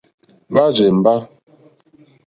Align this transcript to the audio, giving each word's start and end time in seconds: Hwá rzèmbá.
Hwá 0.49 0.63
rzèmbá. 0.75 1.15